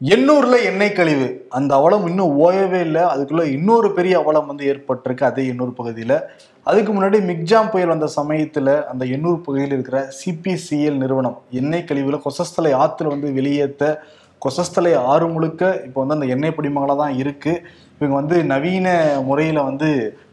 [0.00, 1.26] எண்ணூர்ல எண்ணெய் கழிவு.
[1.58, 3.02] அந்த அவலம் இன்னும் ஓயவே இல்லை.
[3.12, 5.24] அதுக்குள்ள இன்னொரு பெரிய அவலம் வந்து ஏற்பட்டிருக்கு.
[5.30, 6.14] அதே எண்ணூர் பகுதியில.
[6.66, 12.72] அதுக்கு முன்னாடி மிக்ஜாம் புயல் வந்த சமயத்துல அந்த எண்ணூர் பகுதியில் இருக்கிற சிபிசிஎல் நிறுவனம் எண்ணெய் கழிவுல கொசஸ்தலை
[12.82, 13.90] ஆத்துல வந்து வெளியேற்ற
[14.42, 17.62] கொசஸ்தலை ஆறு முழுக்க இப்போ வந்து அந்த எண்ணெய் படிமங்களாக தான் இருக்குது
[18.00, 18.88] இவங்க வந்து நவீன
[19.28, 19.88] முறையில் வந்து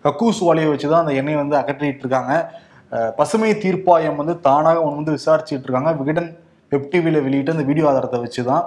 [0.05, 2.33] கக்கூஸ் வாலியை வச்சு தான் அந்த எண்ணெய் வந்து அகற்றிட்டு இருக்காங்க
[3.19, 6.29] பசுமை தீர்ப்பாயம் வந்து தானாக வந்து விசாரிச்சுட்டு இருக்காங்க விகடன்
[6.71, 8.65] வெப்டிவியில் வெளியிட்டு அந்த வீடியோ ஆதாரத்தை வச்சு தான்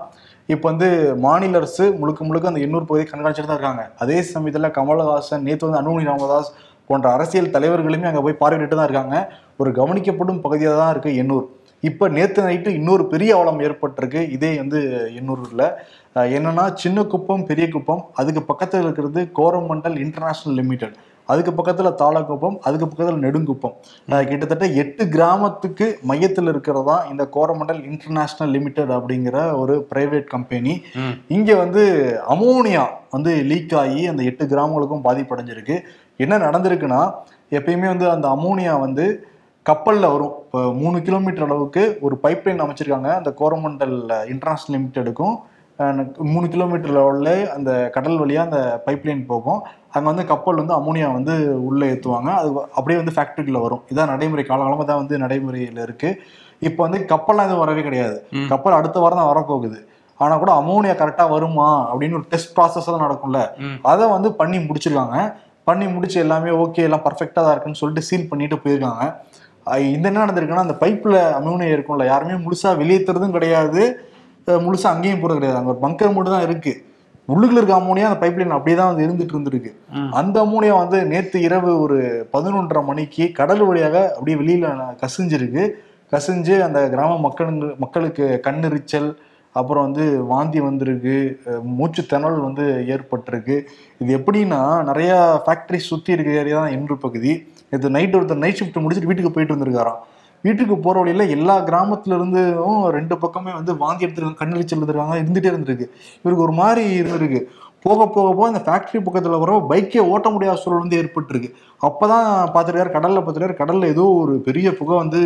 [0.55, 0.89] இப்போ வந்து
[1.25, 3.85] மாநில அரசு முழுக்க முழுக்க அந்த எண்ணூர் பகுதியை கண்காணிச்சுட்டு தான் இருக்காங்க.
[4.03, 6.51] அதே சமயத்தில் கமலஹாசன் நேற்று வந்து அனுமதி ராமதாஸ்
[6.89, 9.17] போன்ற அரசியல் தலைவர்களுமே அங்கே போய் பார்வையிட்டு தான் இருக்காங்க.
[9.61, 11.47] ஒரு கவனிக்கப்படும் பகுதியாக தான் இருக்குது எண்ணூர்.
[11.89, 14.21] இப்போ நேற்று நைட்டு இன்னொரு பெரிய அவலம் ஏற்பட்டிருக்கு.
[14.37, 14.79] இதே வந்து
[15.19, 15.67] எண்ணூரில்
[16.37, 18.05] என்னென்னா சின்ன குப்பம் பெரிய குப்பம்.
[18.21, 20.97] அதுக்கு பக்கத்தில் இருக்கிறது கோரமண்டல் இன்டர்நேஷ்னல் லிமிடெட்.
[21.33, 23.75] அதுக்கு பக்கத்துல தாளக்குப்பம் அதுக்கு பக்கத்துல நெடுங்குப்பம்.
[24.31, 30.75] கிட்டத்தட்ட எட்டு கிராமத்துக்கு மையத்தில் இருக்கிறதா இந்த கோரமண்டல் இன்டர்நேஷனல் லிமிடெட் அப்படிங்கிற ஒரு பிரைவேட் கம்பெனி.
[31.37, 31.85] இங்க வந்து
[32.35, 32.85] அமோனியா
[33.17, 35.79] வந்து லீக் ஆகி அந்த எட்டு கிராமங்களுக்கும் பாதிப்படைஞ்சிருக்கு.
[36.25, 37.03] என்ன நடந்திருக்குன்னா
[37.57, 39.07] எப்பயுமே வந்து அந்த அமோனியா வந்து
[39.67, 40.35] கப்பல்ல வரும்.
[40.45, 43.11] இப்போ மூணு கிலோமீட்டர் அளவுக்கு ஒரு பைப்லைன் அமைச்சிருக்காங்க.
[43.19, 43.97] அந்த கோரமண்டல்
[44.33, 45.37] இன்டர்நேஷனல் லிமிடெடுக்கும்.
[46.35, 49.61] மூணு கிலோமீட்டர் லெவலில் அந்த கடல் வழியாக அந்த பைப்லைன் போகும்.
[49.95, 51.35] அங்கே வந்து கப்பல் வந்து அமோனியா வந்து
[51.69, 53.83] உள்ளே ஏற்றுவாங்க அது அப்படியே வந்து ஃபேக்ட்ரிக்குள்ள வரும்.
[53.93, 54.45] இதான் நடைமுறை.
[54.51, 56.11] காலகாலமாக தான் வந்து நடைமுறையில் இருக்கு.
[56.69, 58.17] இப்போ வந்து கப்பல்லாம் எதுவும் வரவே கிடையாது.
[58.53, 59.79] கப்பல் அடுத்த வாரம் தான் வரப்போகுது.
[60.25, 63.41] ஆனால் கூட அமோனியா கரெக்டாக வருமா அப்படின்னு ஒரு டெஸ்ட் ப்ராசஸ் தான் நடக்கும்ல.
[63.93, 65.19] அதை வந்து பண்ணி முடிச்சிருக்காங்க.
[65.69, 69.05] பண்ணி முடிச்சு எல்லாமே ஓகே எல்லாம் பர்ஃபெக்டாக தான் இருக்குன்னு சொல்லிட்டு சீல் பண்ணிட்டு போயிருக்காங்க.
[69.95, 72.05] இந்த என்ன நடந்திருக்குன்னா அந்த பைப்பில் அமோனியா இருக்கும்ல.
[72.13, 73.83] யாருமே முழுசா வெளியேற்றுறதும் கிடையாது.
[74.47, 75.59] அஹ் முழுசா அங்கேயும் போறது கிடையாது.
[75.59, 76.73] அங்கே ஒரு பங்கர் மட்டும் தான் இருக்கு.
[77.29, 79.71] உள்ளுக்குள்ள இருக்க அமோனியா அந்த பைப்லைன் அப்படியே தான் வந்து இருந்துட்டு இருந்திருக்கு.
[80.11, 81.97] அந்த அமோனியா வந்து நேற்று இரவு ஒரு
[82.33, 84.69] பதினொன்றரை மணிக்கு கடல் வழியாக அப்படியே வெளியில
[85.03, 85.65] கசிஞ்சிருக்கு.
[86.13, 89.09] கசிஞ்சு அந்த கிராம மக்களுங்க மக்களுக்கு கண்ணெரிச்சல்
[89.55, 91.15] அப்புறம் வந்து வாந்தி வந்திருக்கு.
[91.79, 93.57] மூச்சு திணறல் வந்து ஏற்பட்டிருக்கு.
[93.99, 95.13] இது எப்படின்னா நிறைய
[95.47, 97.33] ஃபேக்டரி சுற்றி இருக்க ஏரியா தான் எண்ணூர் பகுதி.
[97.71, 100.01] இது நைட் ஒருத்தர் நைட் ஷிஃப்ட் முடிச்சுட்டு வீட்டுக்கு போயிட்டு வந்திருக்காராம்.
[100.47, 105.87] வீட்டுக்கு போற வழியில எல்லா கிராமத்துல இருந்தும் ரெண்டு பக்கமே வந்து வாந்தி எடுத்துருக்காங்க கண்ணெரிச்சல் இருந்திருக்காங்க இருந்துட்டே இருந்திருக்கு.
[106.23, 107.43] இவருக்கு ஒரு மாதிரி இருந்திருக்கு.
[107.85, 111.49] போக போக போக இந்த ஃபேக்டரி பக்கத்துல வர பைக்கே ஓட்ட முடியாத சூழல் வந்து ஏற்பட்டிருக்கு.
[111.89, 113.57] அப்பதான் பார்த்துருக்காரு கடல்ல பார்த்துருக்காரு.
[113.61, 115.21] கடல்ல ஏதோ ஒரு பெரிய புகை வந்து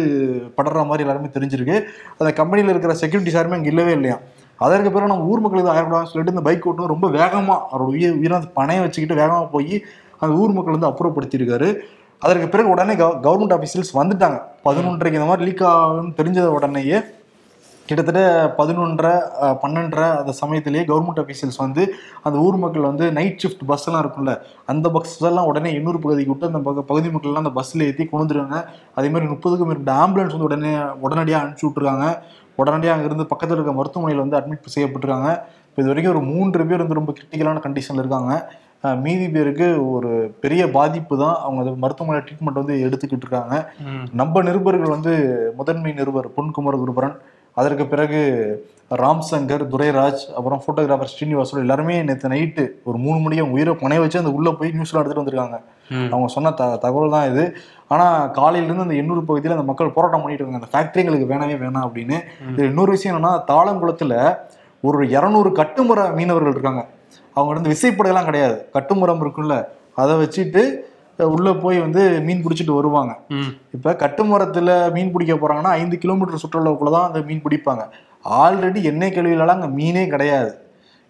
[0.59, 1.77] படுற மாதிரி எல்லாருமே தெரிஞ்சிருக்கு.
[2.19, 4.17] அந்த கம்பெனியில் இருக்கிற செக்யூரிட்டி சாருமே அங்கே இல்லவே இல்லையா?
[4.67, 8.19] அதற்கு பிறகு நம்ம ஊர் மக்கள் இது ஆயிடக்கூடாதுன்னு சொல்லிட்டு இந்த பைக் ஓட்டணும் ரொம்ப வேகமாக அவரோட உயிர்
[8.21, 9.75] உயிரை பணையை வச்சுக்கிட்டு வேகமாக போய்
[10.23, 11.69] அந்த ஊர் மக்கள் வந்து அப்புறப்படுத்தியிருக்காரு.
[12.25, 12.95] அதற்கு பிறகு உடனே
[13.27, 14.39] கவர்மெண்ட் ஆஃபீஸியல்ஸ் வந்துட்டாங்க.
[14.67, 16.99] பதினொன்றைக்கு இந்த மாதிரி லீக் ஆகும்னு தெரிஞ்ச உடனேயே
[17.89, 18.21] கிட்டத்தட்ட
[18.59, 19.13] பதினொன்றரை
[19.63, 21.83] பன்னெண்டரை அந்த சமயத்திலேயே கவர்மெண்ட் அஃபீஷியல்ஸ் வந்து
[22.27, 24.35] அந்த ஊர் மக்கள் வந்து நைட் ஷிஃப்ட் பஸ் எல்லாம் இருக்கும்ல
[24.73, 28.61] அந்த பஸ் எல்லாம் உடனே இன்னொரு பகுதிக்கு விட்டு அந்த பகுதி மக்கள்லாம் அந்த பஸ்ஸில் ஏற்றி கொண்டு வந்துருக்காங்க
[28.99, 30.73] அதே மாதிரி முப்பதுக்கும் மேற்பட்ட ஆம்புலன்ஸ் வந்து உடனே
[31.07, 32.07] உடனடியாக அனுப்பிச்சி விட்டுருக்காங்க.
[32.63, 35.31] உடனடியாக அங்கிருந்து பக்கத்தில் இருக்க மருத்துவமனையில் வந்து அட்மிட் செய்யப்பட்டிருக்காங்க.
[35.69, 38.33] இப்போ இது வரைக்கும் ஒரு மூன்று பேர் வந்து ரொம்ப கிரிட்டிக்கலான கண்டிஷனில் இருக்காங்க.
[39.05, 40.11] மீதி பேருக்கு ஒரு
[40.43, 43.57] பெரிய பாதிப்பு தான் அவங்க மருத்துவமனை ட்ரீட்மெண்ட் வந்து எடுத்துக்கிட்டு இருக்காங்க.
[44.21, 45.13] நம்ம நிருபர்கள் வந்து
[45.59, 47.17] முதன்மை நிருபர் பொன்குமார் குருபரன்
[47.61, 48.21] அதற்கு பிறகு
[49.01, 54.03] ராம் சங்கர் துரைராஜ் அப்புறம் போட்டோகிராஃபர் ஸ்ரீனிவாசோட எல்லாருமே நேற்று நைட்டு ஒரு மூணு மணிக்கு அவங்க உயிரை பணைய
[54.03, 55.59] வச்சு அந்த உள்ள போய் நியூஸ்லாம் எடுத்துட்டு வந்திருக்காங்க.
[56.13, 57.45] அவங்க சொன்ன த தகவல் தான் இது.
[57.95, 58.07] ஆனா
[58.39, 60.63] காலையிலேருந்து அந்த எண்ணூர் பகுதியில் அந்த மக்கள் போராட்டம் பண்ணிட்டு இருக்காங்க.
[60.63, 62.19] அந்த ஃபேக்டரி எங்களுக்கு வேணவே வேணாம் அப்படின்னு.
[62.53, 64.15] இது இன்னொரு விஷயம் என்னன்னா தாளங்குளத்துல
[64.89, 66.83] ஒரு இரநூறு கட்டுமுறை மீனவர்கள் இருக்காங்க.
[67.37, 68.57] அவங்க வந்து விசைப்படையெல்லாம் கிடையாது.
[68.77, 69.57] கட்டுமுறம் இருக்குல்ல
[70.03, 70.63] அதை வச்சுட்டு
[71.35, 73.13] உள்ள போய் வந்து மீன் பிடிச்சிட்டு வருவாங்க.
[73.77, 77.83] இப்ப கட்டுமரத்துல மீன் பிடிக்க போறாங்கன்னா ஐந்து கிலோமீட்டர் சுற்றுலாவுக்குள்ள தான் அந்த மீன் பிடிப்பாங்க.
[78.43, 80.51] ஆல்ரெடி எண்ணெய் கழிவுலாம் அங்க மீனே கிடையாது.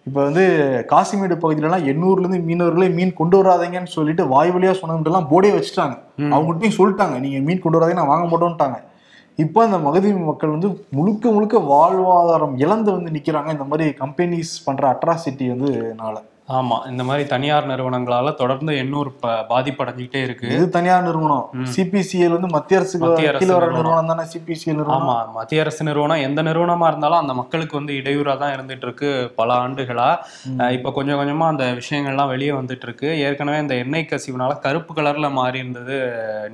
[0.07, 0.43] இப்ப வந்து
[0.91, 5.95] காசிமேடு பகுதியிலலாம் எண்ணூர்ல இருந்து மீனவர்களே மீன் கொண்டு வராதீங்கன்னு சொல்லிட்டு வாய் வழியா சொன்னதுலாம் போர்டே வச்சுட்டாங்க.
[6.33, 8.77] அவங்ககிட்டயும் சொல்லிட்டாங்க நீங்க மீன் கொண்டு வராதீங்க நான் வாங்க மாட்டோம்ட்டாங்க.
[9.39, 14.83] இப்போ அந்த மகதி மக்கள் வந்து முழுக்க முழுக்க வாழ்வாதாரம் இழந்து வந்து நிற்கிறாங்க இந்த மாதிரி கம்பெனிஸ் பண்ணுற
[14.93, 15.69] அட்ராசிட்டி வந்து
[16.01, 16.21] நாளை.
[16.57, 19.09] ஆமா இந்த மாதிரி தனியார் நிறுவனங்களால தொடர்ந்து எண்ணூர்
[19.51, 20.47] பாதிப்படைஞ்சுக்கிட்டே இருக்கு.
[20.55, 21.45] இது தனியார் நிறுவனம்.
[21.75, 24.09] சிபிசிஎல் வந்து மத்திய அரசு கீழே வர நிறுவனம்.
[24.11, 24.23] தானே?
[24.33, 25.07] சிபிசிஎல் நிறுவனம்.
[25.07, 29.49] ஆமா மத்திய அரசு நிறுவனம் எந்த நிறுவனமா இருந்தாலும் அந்த மக்களுக்கு வந்து இடையூறா தான் இருந்துட்டு இருக்கு பல
[29.65, 30.09] ஆண்டுகளா.
[30.77, 33.09] இப்ப கொஞ்சம் கொஞ்சமா அந்த விஷயங்கள்லாம் வெளியே வந்துட்டு இருக்கு.
[33.27, 35.97] ஏற்கனவே இந்த எண்ணெய் கசிவுனால கருப்பு கலர்ல மாறி இருந்தது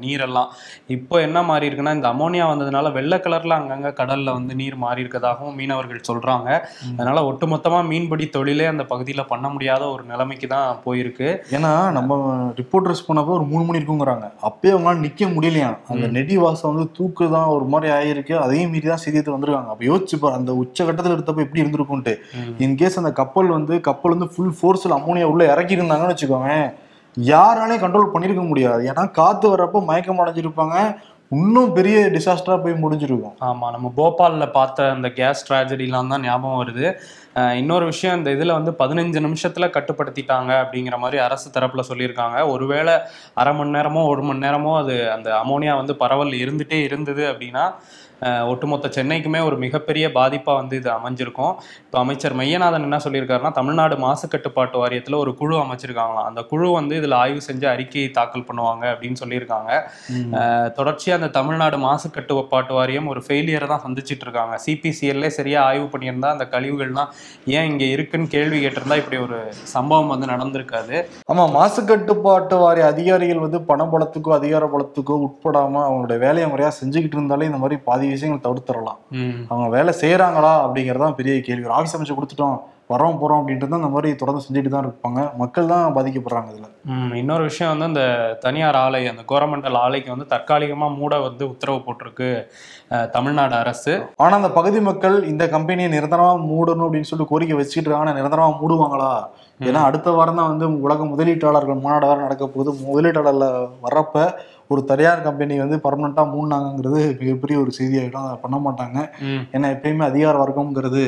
[0.03, 0.51] நீரெல்லாம்.
[0.97, 5.57] இப்போ என்ன மாறி இருக்குன்னா இந்த அமோனியா வந்ததுனால வெள்ளை கலர்ல அங்கங்க கடல்ல வந்து நீர் மாறி இருக்கதாகவும்
[5.61, 6.49] மீனவர்கள் சொல்றாங்க.
[6.99, 11.27] அதனால ஒட்டுமொத்தமா மீன்பிடி தொழிலே அந்த பகுதியில பண்ண முடியாத ஒரு நிலைமைக்கு தான் போயிருக்கு.
[11.57, 12.17] ஏன்னா நம்ம
[12.59, 14.27] ரிப்போர்ட்டர்ஸ் போனப்போ ஒரு மூணு மணி இருக்குங்கிறாங்க.
[14.49, 15.69] அப்பயே அவங்களால நிக்க முடியலையா?
[15.93, 18.35] அந்த நெடி வாசம் வந்து தூக்கு தான் ஒரு மாதிரி ஆயிருக்கு.
[18.45, 19.71] அதையும் மீறி தான் செய்தியத்தில் வந்திருக்காங்க.
[19.75, 22.15] அப்ப யோசிச்சு பாரு அந்த உச்சகட்டத்தில் எடுத்தப்ப எப்படி இருந்திருக்கும்ட்டு.
[22.65, 26.51] இன்கேஸ் அந்த கப்பல் வந்து கப்பல் வந்து ஃபுல் ஃபோர்ஸில் அமோனியா உள்ள இறக்கி இருந்தாங்கன்னு வச்சுக்கோங்க
[27.17, 28.81] யாராலையும் கண்ட்ரோல் பண்ணியிருக்க முடியாது.
[28.89, 30.75] ஏன்னா காத்து வர்றப்போ மயக்கம் அடைஞ்சிருப்பாங்க.
[31.31, 33.33] இன்னும் பெரிய டிசாஸ்டரா போய் முடிஞ்சிருக்கும்.
[33.47, 36.85] ஆமா நம்ம போபால்ல பார்த்த அந்த கேஸ் ட்ராஜடிலாம் தான் ஞாபகம் வருது.
[37.61, 42.37] இன்னொரு விஷயம் இந்த இதில் வந்து பதினஞ்சு நிமிஷத்தில் கட்டுப்படுத்திட்டாங்க அப்படிங்கிற மாதிரி அரசு தரப்பில் சொல்லியிருக்காங்க.
[42.53, 42.93] ஒருவேளை
[43.41, 47.65] அரை மணி நேரமோ ஒரு மணி நேரமோ அது அந்த அமோனியா வந்து பரவல் இருந்துகிட்டே இருந்தது அப்படின்னா
[48.21, 51.53] ஒட்டுமொத்த சென்னைக்குமே ஒரு மிகப்பெரிய பாதிப்பா வந்து இது அமைஞ்சிருக்கும்.
[51.81, 56.25] இப்போ அமைச்சர் மையநாதன் என்ன சொல்லியிருக்காருன்னா தமிழ்நாடு மாசு கட்டுப்பாட்டு வாரியத்துல ஒரு குழு அமைச்சிருக்காங்களாம்.
[56.25, 59.71] அந்த குழு வந்து இதுல ஆய்வு செஞ்சு அறிக்கை தாக்கல் பண்ணுவாங்க அப்படின்னு சொல்லியிருக்காங்க.
[60.39, 64.59] அஹ் தொடர்ச்சியா அந்த தமிழ்நாடு மாசு கட்டுப்பாட்டு வாரியம் ஒரு ஃபெயிலியரை தான் சந்திச்சிட்டு இருக்காங்க.
[64.65, 67.11] சிபிசிஎல்லே சரியா ஆய்வு பண்ணியிருந்தா அந்த கழிவுகள்லாம்
[67.45, 70.95] ஏன் இங்க இருக்குன்னு கேள்வி கேட்டிருந்தா இப்படி ஒரு சம்பவம் வந்து நடந்திருக்காது.
[71.33, 77.45] ஆமா மாசு கட்டுப்பாட்டு வாரிய அதிகாரிகள் வந்து பணபலத்துக்கோ அதிகார பலத்துக்கோ உட்படாம அவங்களுடைய வேலையை முறையா செஞ்சுக்கிட்டு இருந்தாலே
[77.45, 78.99] இந்த மாதிரி பாதி விஷயங்கள் தவிர்த்துறலாம்.
[79.49, 81.69] அவங்க வேலை செய்யறாங்களா அப்படிங்கறதான் பெரிய கேள்வி.
[81.77, 82.57] ஆஃபீஸ் அமைச்சு கொடுத்துட்டோம்
[82.91, 85.21] வரோம் போறோம் அப்படின்ட்டு தான் இந்த மாதிரி தொடர்ந்து செஞ்சுட்டு தான் இருப்பாங்க.
[85.41, 86.67] மக்கள் தான் பாதிக்கப்படுறாங்க இதுல.
[87.21, 88.03] இன்னொரு விஷயம் வந்து அந்த
[88.45, 92.29] தனியார் ஆலை அந்த கோரமண்டல் ஆலைக்கு வந்து தற்காலிகமா மூட வந்து உத்தரவு போட்டிருக்கு
[93.15, 93.95] தமிழ்நாடு அரசு.
[94.25, 98.05] ஆனா அந்த பகுதி மக்கள் இந்த கம்பெனியை நிரந்தரமா மூடணும் அப்படின்னு சொல்லிட்டு கோரிக்கை வச்சுட்டு இருக்காங்க.
[98.05, 99.11] ஆனா நிரந்தரமா மூடுவாங்களா?
[99.59, 102.71] ஏன்னா அடுத்த வாரம் தான் வந்து உலக முதலீட்டாளர்கள் மாநாடு வேற நடக்க போகுது.
[102.89, 103.45] முதலீட்டாளர்ல
[103.85, 104.25] வர்றப்ப
[104.71, 108.97] ஒரு தனியார் கம்பெனி வந்து பர்மனண்டா மூடினாங்கிறது மிகப்பெரிய ஒரு செய்தியாகிடும் அதை பண்ண மாட்டாங்க.
[109.55, 111.05] ஏன்னா எப்பயுமே அதிகார வர்க்கம்ங்கிறது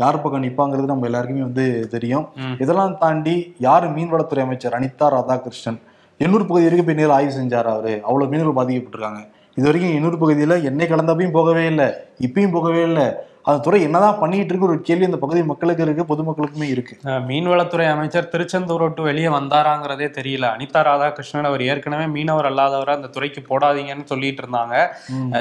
[0.00, 1.64] யார் பக்கம் நிப்பாங்கிறது நம்ம எல்லாருக்குமே வந்து
[1.94, 2.26] தெரியும்.
[2.62, 3.34] இதெல்லாம் தாண்டி
[3.66, 4.76] யார் மீன்வளத்துறை அமைச்சர்?
[4.78, 5.80] அனிதா ராதாகிருஷ்ணன்.
[6.20, 7.92] எண்ணூர் பகுதி வரைக்கும் போய் நேரில் ஆய்வு செஞ்சார் அவரு.
[8.06, 9.22] அவ்வளவு மீனவர்கள் பாதிக்கப்பட்டிருக்காங்க.
[9.58, 11.88] இது வரைக்கும் எண்ணூர் பகுதியில எண்ணெய் கலந்தப்பையும் போகவே இல்லை
[12.26, 13.06] இப்பயும் போகவே இல்லை.
[13.46, 16.94] அந்த துறை என்னதான் பண்ணிட்டு இருக்கு ஒரு கேள்வி அந்த பகுதி மக்களுக்கு இருக்கு பொதுமக்களுக்குமே இருக்கு.
[17.28, 20.46] மீன்வளத்துறை அமைச்சர் திருச்செந்தூர் விட்டு வெளியே வந்தாராங்கிறதே தெரியல.
[20.56, 24.74] அனிதா ராதாகிருஷ்ணன் அவர் ஏற்கனவே மீனவர் அல்லாதவரை அந்த துறைக்கு போடாதீங்கன்னு சொல்லிட்டு இருந்தாங்க.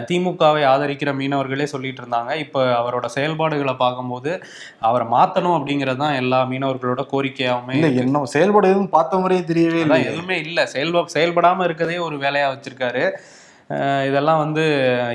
[0.10, 2.32] திமுகவை ஆதரிக்கிற மீனவர்களே சொல்லிட்டு இருந்தாங்க.
[2.46, 4.34] இப்போ அவரோட செயல்பாடுகளை பார்க்கும்போது
[4.90, 10.00] அவரை மாத்தணும் அப்படிங்கிறது தான் எல்லா மீனவர்களோட கோரிக்கையாவுமே இல்ல என்ன செயல்பாடு எதுவும் பார்த்த முறையே தெரியவே இல்லை
[10.10, 10.66] எதுவுமே இல்லை.
[10.74, 13.06] செயல்பா செயல்படாம இருக்கதே ஒரு வேலையா வச்சிருக்காரு.
[14.08, 14.64] இதெல்லாம் வந்து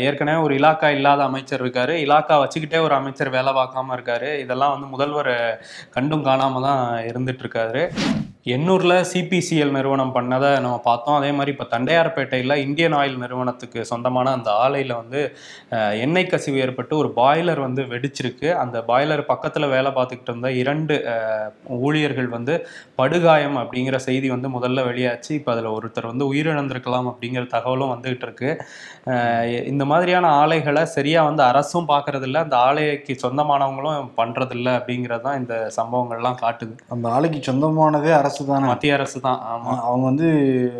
[0.00, 1.94] ஏற்கனவே ஒரு இலாக்கா இல்லாத அமைச்சர் இருக்காரு.
[2.06, 4.38] இலாக்கா வச்சுக்கிட்டே ஒரு அமைச்சர் வேலை பார்க்காம இருக்காரு.
[4.38, 5.34] இதெல்லாம் வந்து முதல்வர்
[5.90, 7.82] கண்டும் காணாம தான் இருந்துட்டு இருக்காரு.
[8.54, 11.16] எண்ணூரில் சிபிசிஎல் நிறுவனம் பண்ணதை நம்ம பார்த்தோம்.
[11.20, 15.20] அதே மாதிரி இப்போ தண்டையார்பேட்டையில் இந்தியன் ஆயில் நிறுவனத்துக்கு சொந்தமான அந்த ஆலையில் வந்து
[16.04, 18.48] எண்ணெய் கசிவு ஏற்பட்டு ஒரு பாய்லர் வந்து வெடிச்சிருக்கு.
[18.62, 20.96] அந்த பாய்லர் பக்கத்தில் வேலை பார்த்துக்கிட்டு இருந்த இரண்டு
[21.86, 22.54] ஊழியர்கள் வந்து
[23.00, 25.32] படுகாயம் அப்படிங்கிற செய்தி வந்து முதல்ல வெளியாச்சு.
[25.40, 28.52] இப்போ அதில் ஒருத்தர் வந்து உயிரிழந்திருக்கலாம் அப்படிங்கிற தகவலும் வந்துகிட்டு இருக்கு.
[29.72, 36.40] இந்த மாதிரியான ஆலைகளை சரியாக வந்து அரசும் பார்க்கறதில்ல அந்த ஆலைக்கு சொந்தமானவங்களும் பண்ணுறதில்ல அப்படிங்கிறது தான் இந்த சம்பவங்கள்லாம்
[36.44, 36.74] காட்டுது.
[36.94, 40.28] அந்த ஆலைக்கு சொந்தமானதே அரசு தானே மத்திய அரசு தான் ஆமா அவங்க வந்து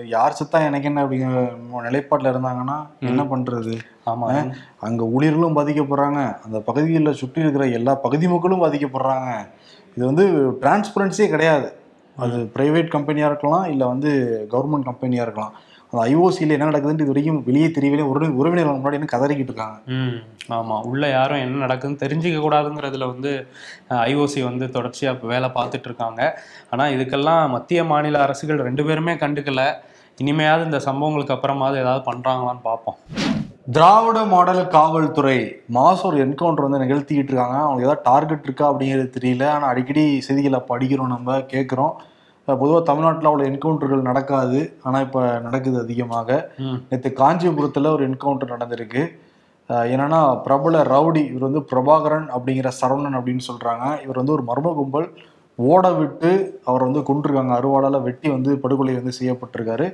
[0.07, 1.43] யார் செத்தா எனக்கு என்ன அப்படிங்கிற
[1.85, 3.79] நிலைப்பாட்டுல இருந்தாங்கன்னா என்ன பண்றது?
[4.07, 4.27] ஆமா.
[4.81, 6.37] அங்க ஊழியர்களும் பாதிக்கப்படுறாங்க.
[6.45, 9.47] அந்த பகுதிகளில் சுற்றி இருக்கிற எல்லா பகுதி மக்களும் பாதிக்கப்படுறாங்க.
[9.97, 10.25] இது வந்து
[10.63, 11.69] டிரான்ஸ்பரன்சியே கிடையாது.
[12.17, 14.11] அது பிரைவேட் கம்பெனியா இருக்கலாம் இல்ல வந்து
[14.51, 15.53] கவர்மெண்ட் கம்பெனியா இருக்கலாம்.
[15.91, 19.79] அந்த ஐஓசியில் என்ன நடக்குதுன்னு இது வரைக்கும் வெளியே தெரியவே உறவி உறவினர்கள் முன்னாடி என்ன கதறிக்கிட்டு இருக்காங்க.
[19.87, 20.17] ம்
[20.51, 20.77] ஆமா.
[20.83, 23.33] உள்ள யாரும் என்ன நடக்குதுன்னு தெரிஞ்சுக்க கூடாதுங்கிறதுல வந்து
[23.89, 26.43] ஐஓசி வந்து தொடர்ச்சியா இப்ப வேலை பார்த்துட்டு இருக்காங்க.
[26.71, 29.63] ஆனா இதுக்கெல்லாம் மத்திய மாநில அரசுகள் ரெண்டு பேருமே கண்டுக்கல.
[30.21, 32.99] இனிமையாவது இந்த சம்பவங்களுக்கு அப்புறமாவது ஏதாவது பண்றாங்களான்னு பார்ப்போம்.
[33.73, 37.57] திராவிட மாடல் காவல்துறை மாசம் ஒரு என்கவுண்டர் வந்து நிகழ்த்திக்கிட்டு இருக்காங்க.
[37.59, 39.45] அவங்களுக்கு ஏதாவது டார்கெட் இருக்கா அப்படிங்கிறது தெரியல.
[39.49, 41.95] ஆனால் அடிக்கடி செய்திகளை படிக்கிறோம் நம்ம கேட்குறோம்.
[42.61, 44.59] பொதுவாக தமிழ்நாட்டில் அவ்வளோ என்கவுண்டர்கள் நடக்காது.
[44.87, 46.29] ஆனால் இப்போ நடக்குது அதிகமாக.
[46.91, 49.03] நேற்று காஞ்சிபுரத்தில் ஒரு என்கவுண்டர் நடந்திருக்கு.
[49.93, 53.87] என்னன்னா பிரபல ரவுடி இவர் வந்து பிரபாகரன் அப்படிங்கிற சரவணன் அப்படின்னு சொல்றாங்க.
[54.05, 55.09] இவர் வந்து ஒரு மர்ம கும்பல்.
[55.59, 56.31] ஓட விட்டு
[56.71, 59.87] அவர் வந்து கொண்டிருக்காங்க அருவாளால் வெட்டி வந்து படுகொலை வந்து செய்யப்பட்டிருக்காரு.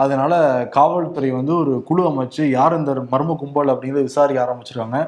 [0.00, 0.32] அதனால
[0.76, 5.00] காவல்துறை வந்து ஒரு குழு அமைச்சு யார் இந்த மர்ம கும்பல் அப்படிங்கிறத விசாரிக்க ஆரம்பிச்சிருக்காங்க.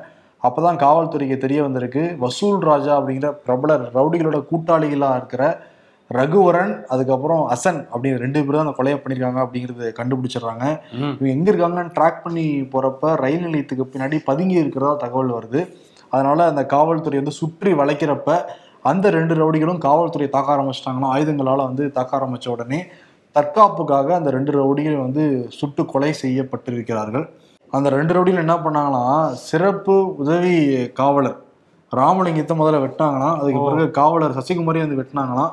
[0.42, 2.02] அப்பதான் காவல்துறைக்கு தெரிய வந்திருக்கு.
[2.24, 5.44] வசூல் ராஜா அப்படிங்கிற பிரபல ரவுடிகளோட கூட்டாளிகளா இருக்கிற
[6.10, 10.64] ரகுவரன் அதுக்கப்புறம் அசன் அப்படின்னு ரெண்டு பேரும் அந்த கொலையை பண்ணியிருக்காங்க அப்படிங்கிறத கண்டுபிடிச்சிடுறாங்க.
[11.16, 12.44] இவங்க எங்க இருக்காங்கன்னு ட்ராக் பண்ணி
[12.74, 15.62] போறப்ப ரயில் நிலையத்துக்கு பின்னாடி பதுங்கி இருக்கிறதா தகவல் வருது.
[16.12, 18.38] அதனால அந்த காவல்துறை வந்து சுற்றி வளைக்கிறப்ப
[18.90, 22.80] அந்த ரெண்டு ரவுடிகளும் காவல்துறை தாக்க ஆரம்பிச்சிட்டாங்கன்னா ஆயுதங்களால வந்து தாக்க ஆரம்பிச்ச உடனே
[23.36, 25.24] தற்காப்புக்காக அந்த ரெண்டு ரவுடிகளும் வந்து
[25.58, 27.26] சுட்டு கொலை செய்யப்பட்டிருக்கிறார்கள்.
[27.72, 30.56] அந்த ரெண்டு ரவுடிகள் என்ன பண்ணாங்களாம் சிறப்பு உதவி
[31.00, 31.38] காவலர்
[31.92, 33.60] ராமலிங்கத்தை முதல்ல வெட்டினாங்களாம் அதுக்கு.
[33.68, 35.52] பிறகு காவலர் சசிகுமாரி வந்து வெட்டினாங்களாம்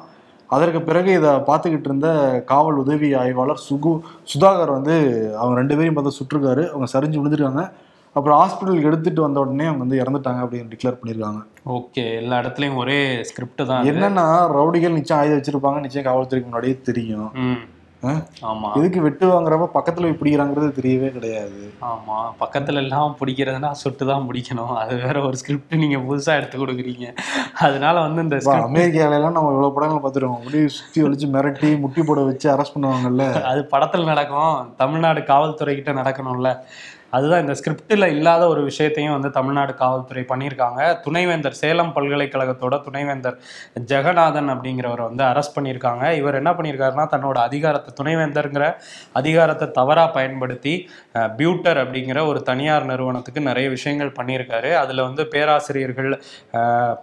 [0.55, 2.09] அதற்கு பிறகு இதை பார்த்துக்கிட்டு இருந்த
[2.51, 3.93] காவல் உதவி ஆய்வாளர் சுகு
[4.31, 4.95] சுதாகர் வந்து
[5.39, 6.63] அவங்க ரெண்டு பேரையும் பார்த்து சுட்டிருக்காரு.
[6.73, 7.63] அவங்க சரிஞ்சு விழுந்துருக்காங்க.
[8.15, 11.41] அப்புறம் ஹாஸ்பிட்டலுக்கு எடுத்துட்டு வந்த உடனே அவங்க வந்து இறந்துட்டாங்க அப்படின்னு டிக்ளேர் பண்ணியிருக்காங்க
[11.77, 12.97] ஓகே எல்லா இடத்துலயும் ஒரே
[13.29, 13.87] ஸ்கிரிப்ட் தான்.
[13.91, 14.25] என்னன்னா
[14.57, 15.79] ரவுடிகள் நிச்சயம் ஆயுதம் வச்சிருப்பாங்க.
[15.85, 17.29] நிச்சயம் காவல்துறைக்கு முன்னாடியே தெரியும்.
[18.03, 18.13] ம் ஆ?
[18.41, 18.69] ஆமா.
[18.75, 21.73] எதுக்கு வெட்டு வாங்குறப்ப பக்கத்துல போய் பிடிக்கிறாங்கிறது தெரியவே கிடையாது.
[21.81, 22.17] ஆமா.
[22.39, 24.75] பக்கத்துல எல்லாம் பிடிக்கிறதுனா சுட்டு தான் பிடிக்கணும்.
[24.75, 27.07] அது வேற ஒரு ஸ்கிரிப்ட் நீங்க புதுசா எடுத்து கொடுக்குறீங்க.
[27.59, 28.39] அதனால வந்து இந்த
[29.15, 33.43] எல்லாம் நம்ம இவ்வளவு படங்கள் பார்த்துருக்கோம் அப்படியே சுத்தி வலிச்சு மிரட்டி முட்டி போட வச்சு அரெஸ்ட் பண்ணுவாங்கல்ல.
[33.43, 34.73] அது படத்துல நடக்கும்.
[34.77, 36.51] தமிழ்நாடு காவல்துறை கிட்ட நடக்கணும்ல.
[37.17, 40.81] அதுதான் இந்த ஸ்கிரிப்டில் இல்லாத ஒரு விஷயத்தையும் வந்து தமிழ்நாடு காவல்துறை பண்ணியிருக்காங்க.
[41.05, 43.37] துணைவேந்தர் சேலம் பல்கலைக்கழகத்தோட துணைவேந்தர்
[43.91, 46.03] ஜெகநாதன் அப்படிங்கிறவரை வந்து அரெஸ்ட் பண்ணியிருக்காங்க.
[46.21, 48.67] இவர் என்ன பண்ணியிருக்காருன்னா தன்னோட அதிகாரத்தை துணைவேந்தருங்கிற
[49.21, 50.73] அதிகாரத்தை தவறாக பயன்படுத்தி
[51.39, 54.71] பியூட்டர் அப்படிங்கிற ஒரு தனியார் நிறுவனத்துக்கு நிறைய விஷயங்கள் பண்ணியிருக்காரு.
[54.83, 56.11] அதில் வந்து பேராசிரியர்கள்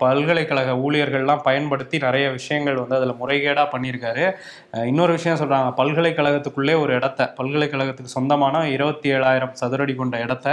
[0.02, 4.26] பல்கலைக்கழக ஊழியர்கள்லாம் பயன்படுத்தி நிறைய விஷயங்கள் வந்து அதில் முறைகேடாக பண்ணியிருக்காரு.
[4.92, 10.46] இன்னொரு விஷயம் சொல்கிறாங்க பல்கலைக்கழகத்துக்குள்ளே ஒரு இடத்த பல்கலைக்கழகத்துக்கு சொந்தமான இருபத்தி ஏழாயிரம் சதுரடி கொண்ட இடத்த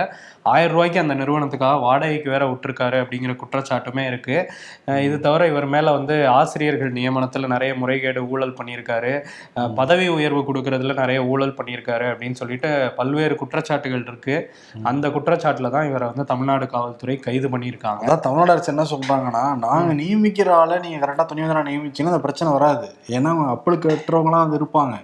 [0.54, 4.36] ஆயிரம் ரூபாய்க்கு அந்த நிறுவனத்துக்காக வாடகைக்கு வேற விட்டுருக்காரு அப்படிங்கிற குற்றச்சாட்டுமே இருக்கு.
[5.08, 9.14] இது தவிர இவர் மேல வந்து ஆசிரியர்கள் நியமனத்துல நிறைய முறைகேடு ஊழல் பண்ணியிருக்காரு.
[9.80, 14.38] பதவி உயர்வு கொடுக்கறதுல நிறைய ஊழல் பண்ணியிருக்காரு அப்படின்னு சொல்லிட்டு பல்வேறு குற்றச்சாட்டுகள் இருக்கு.
[14.92, 18.02] அந்த குற்றச்சாட்டுல தான் இவரை வந்து தமிழ்நாடு காவல்துறை கைது பண்ணியிருக்காங்க.
[18.08, 22.88] அதான் தமிழ்நாடு அரசு என்ன சொல்றாங்கன்னா நாங்க நியமிக்கிற ஆளை நீங்க கரெக்டா துணிவந்தரா நியமிச்சீங்கன்னா அந்த பிரச்சனை வராது.
[23.18, 24.96] ஏன்னா அவங்க கட்டுறவங்களாம் வந்து இருப்பாங்க.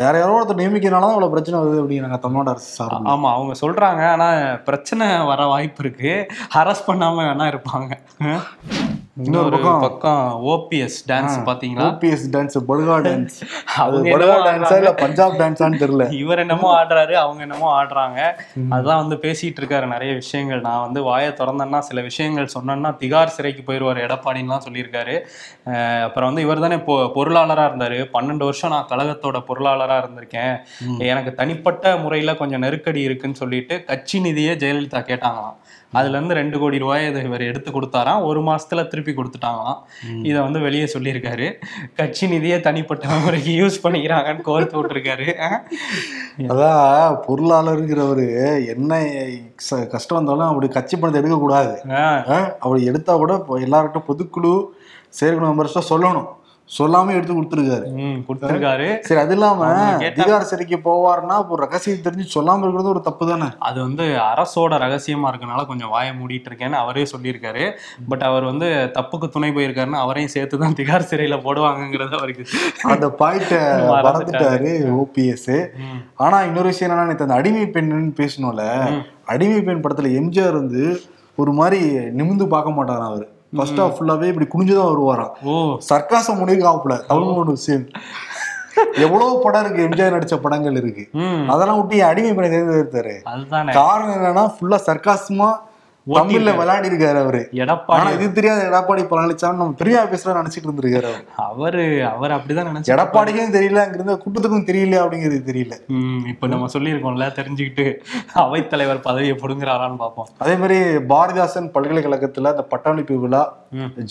[0.00, 4.02] வேற யாரோ ஒருத்தர் நியமிக்கிறனால தான் அவ்வளவு பிரச்சனை வருது அப்படிங்கிறாங்க தமிழ்நாடு அரசு சார்பில் ஆமா அவங்க சொல்றாங்க
[4.10, 6.26] ஆனா பிரச்சனை வர வாய்ப்பு இருக்கு.
[6.54, 7.92] ஹரஸ் பண்ணாம வேணா இருப்பாங்க.
[9.16, 10.20] இன்னொரு பக்கம்.
[10.52, 13.34] ஓபிஎஸ் டான்ஸ் பாத்தீங்களா ஓபிஎஸ் டான்ஸ் படுகா டான்ஸ்
[13.82, 16.04] அது என்னமோ டான்ஸா இல்ல பஞ்சாப் டான்ஸான்னு தெரியல.
[16.22, 18.20] இவர் என்னமோ ஆடுறாரு அவங்க என்னமோ ஆடுறாங்க.
[18.76, 20.62] அதான் வந்து பேசிட்டு இருக்காரு நிறைய விஷயங்கள்.
[20.68, 25.16] நான் வந்து வாயை திறந்தேன்னா சில விஷயங்கள் சொன்னேன்னா திகார் சிறைக்கு போயிடுவார் எடப்பாடின்லாம் சொல்லியிருக்காரு.
[26.06, 27.98] அப்புறம் வந்து இவர் தானே பொ பொருளாளராக இருந்தார்.
[28.16, 30.54] பன்னெண்டு வருஷம் நான் கழகத்தோட பொருளாளராக இருந்திருக்கேன்.
[31.12, 35.56] எனக்கு தனிப்பட்ட முறையில் கொஞ்சம் நெருக்கடி இருக்குன்னு சொல்லிட்டு கட்சி நிதியை ஜெயலலிதா கேட்டாங்களாம்.
[35.92, 38.24] அதுல இருந்து ரெண்டு கோடி ரூபாய் இதை இவர் எடுத்து கொடுத்தாராம்.
[38.24, 39.80] ஒரு மாசத்துல திருப்பி கொடுத்துட்டாங்களாம்.
[40.22, 41.48] இதை வந்து வெளியே சொல்லியிருக்காரு.
[41.94, 45.28] கட்சி நிதியை தனிப்பட்ட முறைக்கு யூஸ் பண்ணிக்கிறாங்கன்னு கோர்த்து விட்டுருக்காரு.
[46.52, 48.28] அதான் பொருளாளருங்கிறவரு
[48.74, 48.92] என்ன
[49.94, 54.54] கஷ்டம் வந்தாலும் அப்படி கட்சி பணத்தை எடுக்க கூடாது ஆஹ் அப்படி எடுத்தா கூட இப்போ எல்லார்கிட்ட பொதுக்குழு
[55.18, 56.28] செயற்குழு மெம்பர்ஸ்ட சொல்லணும்.
[56.78, 57.86] சொல்லாம எடுத்து கொடுத்துருக்காரு.
[58.28, 58.98] கொடுத்துருக்காரு.
[59.00, 63.28] சரி அது இல்லாம அவங்க கேட்டா- திகார் சிறைக்கு போவாருன்னா இப்போ ரகசியம் தெரிஞ்சு சொல்லாம இருக்கிறது ஒரு தப்பு
[63.28, 63.44] தானே?
[63.58, 67.72] அது வந்து அரசோட ரகசியமா இருக்கனால கொஞ்சம் வாயை மூடிட்டு இருக்கேன்னு அவரே சொல்லியிருக்காரு.
[68.08, 72.44] பட் அவர் வந்து தப்புக்கு துணை போயிருக்காருன்னு அவரையும் சேர்த்து தான் திகார் சிறையில போடுவாங்கங்கிறது அவருக்கு
[72.82, 73.52] அந்த பாயிண்ட
[73.94, 74.72] மறந்துட்டாரு.
[74.94, 75.68] ஓபிஎஸ்.
[76.14, 78.62] ஆனா இன்னொரு விஷயம் என்னன்னா நேத்து அந்த அடிமை பெண்ணுன்னு பேசணும்ல.
[79.24, 81.00] அடிமை பெண் படத்துல எம்ஜிஆர் வந்து
[81.36, 83.28] ஒரு மாதிரி நிமிந்து பார்க்க மாட்டாராம் அவரு.
[83.52, 85.32] ஃபர்ஸ்ட் ஆஃப் ஃபுல்லாவே இப்படி குனிஞ்சுதான் வருவாராம்.
[85.90, 87.86] சர்க்காசம் முடிக்காப்புல தமிழ் விஷயம்
[89.04, 89.84] எவ்வளவு படம் இருக்கு?
[89.86, 91.04] எம்ஜிஆர் நடிச்ச படங்கள் இருக்கு.
[91.52, 93.14] அதெல்லாம் விட்டு அடிமை பெண்ணை தேர்ந்தெடுத்தாரு
[93.78, 95.50] காரணம் என்னன்னா ஃபுல்லா சர்க்காசமா
[96.16, 97.40] தமிழ்ல விளையாடி இருக்காரு அவரு.
[97.62, 101.10] எடப்பாடி இது தெரியாத எடப்பாடி பழனிசாமி நம்ம பெரிய ஆபீஸ்ல நினைச்சிட்டு இருந்திருக்காரு
[101.46, 101.84] அவரு.
[102.12, 105.76] அவரு அப்படிதான் நினைச்சு எடப்பாடிக்கும் தெரியல அங்கிருந்த கூட்டத்துக்கும் தெரியல அப்படிங்கிறது தெரியல.
[106.32, 107.86] இப்ப நம்ம சொல்லியிருக்கோம்ல தெரிஞ்சுக்கிட்டு
[108.44, 110.28] அவைத்தலைவர் பதவியை பிடுங்குறாரான்னு பார்ப்போம்.
[110.38, 110.80] அதே மாதிரி
[111.12, 113.44] பாரதிதாசன் பல்கலைக்கழகத்துல அந்த பட்டமளிப்பு விழா.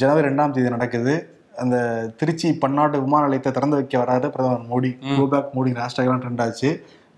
[0.01, 1.15] ஜனவரி ரெண்டாம் தேதி நடக்குது.
[1.61, 1.77] அந்த
[2.19, 4.91] திருச்சி பன்னாட்டு விமான நிலையத்தை திறந்து வைக்க வராரு பிரதமர் மோடி.
[5.17, 6.69] கோ பேக் மோடி ஹேஷ்டாக்லாம் ட்ரெண்ட் ஆச்சு.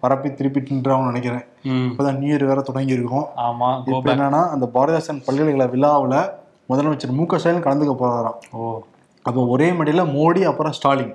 [0.03, 1.43] பரப்பி திருப்பி தின்றான்னு நினைக்கிறேன்.
[1.88, 6.15] இப்பதான் நியூ இயர் வேற தொடங்கி இருக்கும் ஆமா இப்ப என்னன்னா அந்த பாரதிதாசன் பல்கலைக்கழக விழாவுல
[6.69, 8.38] முதலமைச்சர் மு க ஸ்டாலின் கலந்துக்க போறாராம்.
[8.51, 8.62] ஓ.
[9.25, 11.13] அப்போ ஒரே மேடையில மோடி அப்புறம் ஸ்டாலின்.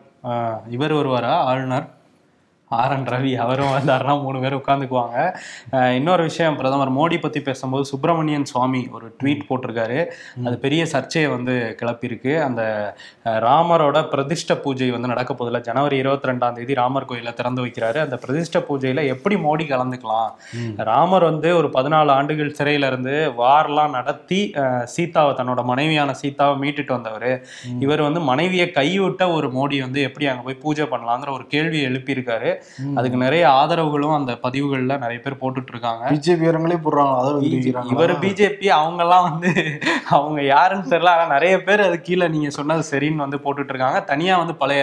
[0.69, 1.33] இவர் வருவாரா?
[1.51, 1.87] ஆளுநர்?
[2.69, 5.37] ஆர் என் ரவி அவரும் வந்தாருன்னா மூணு பேர் உட்காந்துக்குவாங்க
[5.95, 10.07] இன்னொரு விஷயம் பிரதமர் மோடி பத்தி பேசும்போது சுப்பிரமணியன் சுவாமி ஒரு ட்வீட் போட்டிருக்காரு.
[10.45, 12.43] அது பெரிய சர்ச்சையை வந்து கிளப்பியிருக்கு.
[12.43, 12.63] அந்த
[13.25, 17.97] ராமரோட பிரதிஷ்ட பூஜை வந்து நடக்க போதில்ல ஜனவரி இருபத்தி ரெண்டாம் தேதி ராமர் கோயிலை திறந்து வைக்கிறாரு.
[17.97, 20.31] அந்த பிரதிஷ்ட பூஜையில எப்படி மோடி கலந்துக்கலாம்?
[20.77, 27.47] ராமர் வந்து ஒரு பதினாலு ஆண்டுகள் சிறையில இருந்து வார்லாம் நடத்தி சீதாவை தன்னோட மனைவியான சீதாவை மீட்டுட்டு வந்தவர்.
[27.81, 32.57] இவர் வந்து மனைவியை கைவிட்ட ஒரு மோடி வந்து எப்படி அங்க போய் பூஜை பண்ணலாங்கிற ஒரு கேள்வியை எழுப்பியிருக்காரு.
[32.99, 38.69] அதுக்கு நிறைய ஆதரவுகளும் அந்த பதிவுகள்ல நிறைய பேர் போட்டுட்டு இருக்காங்க பிஜேபி வீரங்களே போடுறாங்க தெரிவிக்கிறாங்க இவர் பிஜேபி
[38.81, 39.53] அவங்க எல்லாம் வந்து
[40.17, 44.37] அவங்க யாருன்னு தெரியல ஆனா நிறைய பேர் அது கீழே நீங்க சொன்னது சரின்னு வந்து போட்டுட்டு இருக்காங்க தனியா
[44.43, 44.83] வந்து பழைய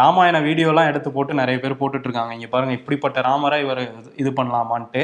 [0.00, 3.82] ராமாயண வீடியோ எல்லாம் எடுத்து போட்டு நிறைய பேர் போட்டுட்டு இருக்காங்க இங்க பாருங்க இப்படிப்பட்ட ராமரை இவர்
[4.22, 5.02] இது பண்ணலாமான்ட்டு.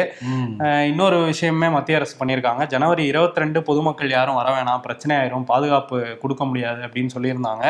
[0.90, 2.62] இன்னொரு விஷயமே மத்திய அரசு பண்ணியிருக்காங்க.
[2.74, 7.64] ஜனவரி இருபத்தி ரெண்டு பொதுமக்கள் யாரும் வர வேணாம் பிரச்சனை ஆயிரும் பாதுகாப்பு கொடுக்க முடியாது அப்படின்னு சொல்லியிருந்தாங்க.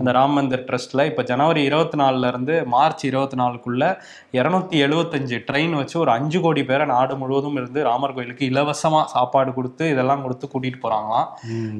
[0.00, 3.71] அந்த ராம் மந்திர் ட்ரஸ்ட்ல இப்ப ஜனவரி இருபத்தி நாலுல இருந்து மார்ச் இருபத்தி நாலுக்குள்ள
[4.32, 9.54] இருநூத்தி எழுபத்தஞ்சு ட்ரெயின் வச்சு ஒரு அஞ்சு கோடி பேரை நாடு முழுவதும் இருந்து ராமர் கோயிலுக்கு இலவசமா சாப்பாடு
[9.54, 11.28] கொடுத்து இதெல்லாம் கொடுத்து கூட்டிட்டு போறாங்களாம்.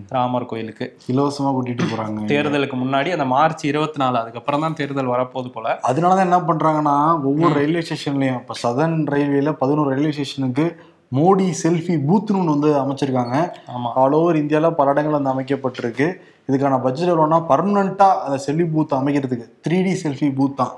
[0.08, 0.99] ராமர் கோயிலுக்கு.
[1.12, 2.26] இலவசமா கூட்டிட்டு போறாங்க.
[2.26, 5.80] தேர்தலுக்கு முன்னாடி அந்த மார்ச் இருபத்தி நாலு அதுக்கப்புறம் தான் தேர்தல் வரப்போகுது போல.
[5.88, 12.38] அதனாலதான் என்ன பண்றாங்கன்னா ஒவ்வொரு ரயில்வே ஸ்டேஷன்லயும் இப்ப சதர்ன் ரயில்வேல பதினோரு ரயில்வே ஸ்டேஷனுக்கு மோடி செல்ஃபி பூத்னு
[12.40, 13.37] ஒன்று வந்து அமைச்சிருக்காங்க.
[14.02, 16.07] ஆல் ஓவர் இந்தியாவில் பல இடங்கள் வந்து அமைக்கப்பட்டிருக்கு.
[16.49, 19.47] இதுக்கான பட்ஜெட் எவ்வளோனா பர்மனண்டா அந்த செல்ஃபி பூத் அமைக்கிறதுக்கு.
[19.64, 20.73] த்ரீ டி செல்ஃபி பூத் தான்.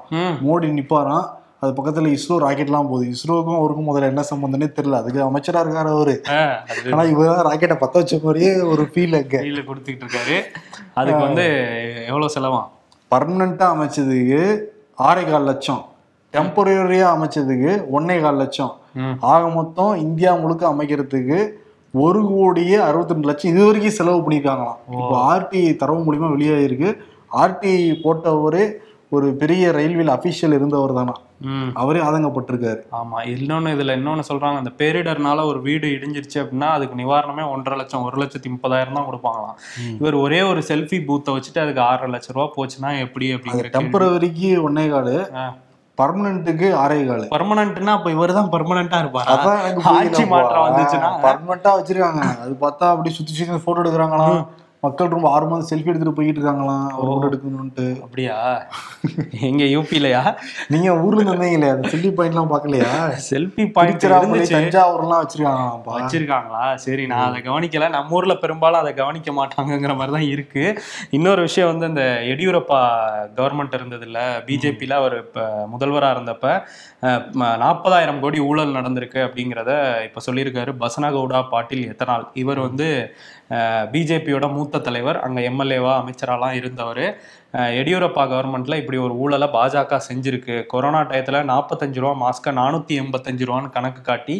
[0.46, 1.26] மோடி நிப்பாராம்
[1.60, 3.04] அது பக்கத்துல இஸ்ரோ ராக்கெட்லாம் போகுது.
[3.14, 4.98] இஸ்ரோவுக்கும் அவருக்கும் முதல்ல என்ன சம்பந்தம்னே தெரியல.
[5.00, 6.16] அதுக்கு அமைச்சரா இருக்காரு அவரு.
[6.92, 9.36] ஆனா இவர் ராக்கெட்டை பத்த வச்ச மாதிரியே ஒரு ஃபீல் அங்க.
[9.42, 10.38] கையில கொடுத்துக்கிட்டு இருக்காரு.
[10.94, 11.46] அதுக்கு வந்து
[12.06, 12.68] எவ்வளவு செலவாம்
[13.14, 14.42] பர்மனண்டா அமைச்சதுக்கு
[15.08, 15.82] ஆறே கால் லட்சம்
[16.32, 18.72] டெம்பரரியா அமைச்சதுக்கு ஒன்னே கால் லட்சம்.
[19.34, 21.38] ஆக மொத்தம் இந்தியா முழுக்க அமைக்கிறதுக்கு
[21.94, 24.80] ஒரு கோடியே அறுபத்தி ரெண்டு லட்சம் இது வரைக்கும் செலவு பண்ணியிருக்காங்களாம்.
[24.94, 26.90] இப்போ ஆர்டிஐ தரவு மூலியமா வெளியாகிருக்கு
[27.42, 28.64] ஆர்டிஐ போட்டவரே
[29.16, 31.14] ஒரு பெரிய ரயில்வேல அபிஷியல் இருந்தவர் தானா.
[31.80, 32.80] அவரே ஆதங்கப்பட்டிருக்காரு.
[32.98, 38.06] ஆமா இன்னொன்னு இதுல இன்னொன்னு சொல்றாங்க அந்த பேரிடர்னால ஒரு வீடு இடிஞ்சிருச்சு அப்படின்னா அதுக்கு நிவாரணமே ஒன்றரை லட்சம்
[38.08, 39.58] ஒரு லட்சத்தி முப்பதாயிரம் தான் கொடுப்பாங்களாம்.
[40.00, 44.86] இவர் ஒரே ஒரு செல்ஃபி பூத்தை வச்சுட்டு அதுக்கு ஆறரை லட்சம் ரூபா போச்சுன்னா எப்படி அப்படிங்கிற டெம்பரவரிக்கு ஒன்னே
[44.94, 45.16] காலு.
[45.98, 49.34] பர்மனன்ட்டுக்கு ஆறே காலு பர்மனன்ட்னா அப்ப இவர் தான் பர்மனண்டா இருப்பாரா?
[49.34, 51.10] அதான் எனக்கு ஆட்சி மாற்றம் வந்துச்சுன்னா?
[51.26, 52.22] பர்மனண்டா வச்சிருக்காங்க.
[52.44, 54.40] அது பார்த்தா அப்படி சுத்தி சுத்தி போட்டோ எடுக்கிறாங்களாம்.
[54.84, 56.88] மக்கள் ரொம்ப ஆர்வமா செல்ஃபி எடுத்துட்டு போயிட்டு இருக்காங்களாம்.
[56.98, 58.36] ஒரு போட்டோ எடுக்கணும்ட்டு அப்படியா?
[59.48, 60.22] எங்க யூபிலயா
[60.72, 62.90] நீங்க ஊர்ல இருந்து வந்தீங்களே அந்த செல்ஃபி பாயிண்ட் எல்லாம் பாக்கலையா
[63.28, 64.04] செல்ஃபி பாயிண்ட்
[64.54, 66.64] தஞ்சாவூர்லாம் வச்சிருக்காங்களாம்ப்பா வச்சிருக்காங்களா?
[66.84, 67.88] சரி நான் அதை கவனிக்கல.
[67.96, 70.64] நம்ம ஊர்ல பெரும்பாலும் அதை கவனிக்க மாட்டாங்கங்கிற மாதிரி தான் இருக்கு.
[71.18, 72.80] இன்னொரு விஷயம் வந்து இந்த எடியூரப்பா
[73.38, 76.46] கவர்மெண்ட் இருந்தது இல்ல பிஜேபியில அவர் இப்ப முதல்வரா இருந்தப்ப
[77.62, 79.72] நாற்பதாயிரம் கோடி ஊழல் நடந்திருக்கு அப்படிங்கிறத
[80.08, 80.70] இப்ப சொல்லியிருக்காரு.
[80.84, 82.24] பசனகவுடா பாட்டீல் எத்தனால்.
[82.42, 82.88] இவர் வந்து
[83.94, 87.06] பிஜேபியோட மூத்த தலைவர் அங்க எம்எல்ஏவா அமைச்சராலாம் இருந்தவர்.
[87.80, 90.54] எடியூரப்பா கவர்மெண்ட்ல இப்படி ஒரு ஊழலை பாஜக செஞ்சிருக்கு.
[90.66, 94.36] கொரோனா டயத்துல நாற்பத்தஞ்சு ரூபா மாஸ்க்கை நானூத்தி எண்பத்தஞ்சு ரூபான்னு கணக்கு காட்டி